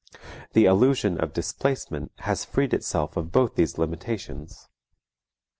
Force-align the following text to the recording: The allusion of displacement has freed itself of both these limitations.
The 0.53 0.65
allusion 0.65 1.19
of 1.19 1.31
displacement 1.31 2.11
has 2.21 2.43
freed 2.43 2.73
itself 2.73 3.15
of 3.17 3.31
both 3.31 3.53
these 3.53 3.77
limitations. 3.77 4.67